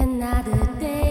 Another 0.00 0.64
day. 0.78 1.07